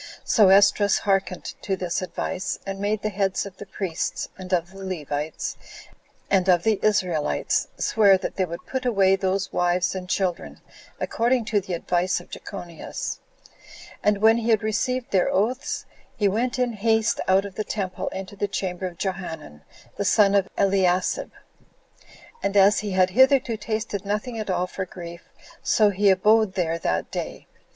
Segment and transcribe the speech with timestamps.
[0.25, 4.71] So Esdras hearkened to this advice, and made the heads of the priests, and of
[4.71, 5.57] the Levites,
[6.27, 10.59] and of the Israelites, swear that they would put away those wives and children,
[10.99, 13.19] according to the advice of Jechonias.
[14.01, 15.85] And when he had received their oaths,
[16.17, 19.61] he went in haste out of the temple into the chamber of Johanan,
[19.97, 21.29] the son of Eliasib,
[22.41, 25.29] and as he had hitherto tasted nothing at all for grief,
[25.61, 27.45] so he abode there that day.